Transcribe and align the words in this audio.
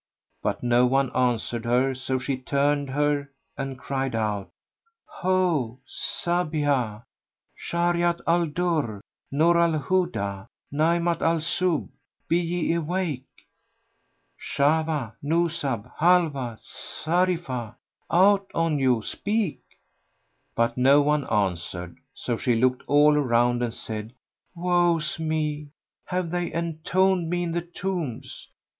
But 0.41 0.63
no 0.63 0.87
one 0.87 1.15
answered 1.15 1.63
her, 1.65 1.93
so 1.93 2.17
she 2.17 2.35
turned 2.35 2.89
her 2.89 3.29
and 3.55 3.77
cried 3.77 4.15
out, 4.15 4.49
"Ho 5.19 5.77
Sabíhah! 5.87 7.03
Shajarat 7.55 8.19
al 8.25 8.47
Durr! 8.47 8.99
Núr 9.31 9.55
al 9.57 9.79
Hudá! 9.79 10.47
Najmat 10.73 11.21
al 11.21 11.37
Subh! 11.41 11.87
be 12.27 12.39
ye 12.39 12.73
awake? 12.73 13.27
Shahwah, 14.39 15.13
Nuzhah, 15.23 15.91
Halwá, 15.99 16.57
Zarífah, 17.05 17.75
out 18.11 18.49
on 18.55 18.79
you, 18.79 19.03
speak![FN#105]'' 19.03 19.75
But 20.55 20.77
no 20.79 20.99
one 21.03 21.29
answered; 21.31 21.95
so 22.15 22.35
she 22.37 22.55
looked 22.55 22.81
all 22.87 23.15
around 23.15 23.61
and 23.61 23.71
said, 23.71 24.13
"Woe's 24.55 25.19
me! 25.19 25.69
have 26.05 26.31
they 26.31 26.51
entombed 26.51 27.27
me 27.29 27.43
in 27.43 27.51
the 27.51 27.61
tombs? 27.61 28.47